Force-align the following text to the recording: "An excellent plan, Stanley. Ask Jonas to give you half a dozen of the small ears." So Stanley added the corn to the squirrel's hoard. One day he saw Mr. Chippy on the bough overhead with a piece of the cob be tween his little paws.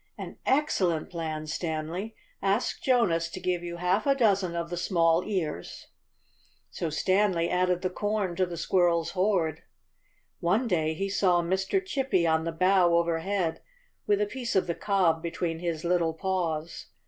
"An 0.17 0.39
excellent 0.47 1.11
plan, 1.11 1.45
Stanley. 1.45 2.15
Ask 2.41 2.81
Jonas 2.81 3.29
to 3.29 3.39
give 3.39 3.61
you 3.61 3.77
half 3.77 4.07
a 4.07 4.15
dozen 4.15 4.55
of 4.55 4.71
the 4.71 4.75
small 4.75 5.23
ears." 5.23 5.89
So 6.71 6.89
Stanley 6.89 7.51
added 7.51 7.83
the 7.83 7.91
corn 7.91 8.35
to 8.37 8.47
the 8.47 8.57
squirrel's 8.57 9.11
hoard. 9.11 9.61
One 10.39 10.67
day 10.67 10.95
he 10.95 11.07
saw 11.07 11.43
Mr. 11.43 11.85
Chippy 11.85 12.25
on 12.25 12.45
the 12.45 12.51
bough 12.51 12.95
overhead 12.95 13.61
with 14.07 14.19
a 14.19 14.25
piece 14.25 14.55
of 14.55 14.65
the 14.65 14.73
cob 14.73 15.21
be 15.21 15.29
tween 15.29 15.59
his 15.59 15.83
little 15.85 16.15
paws. 16.15 16.87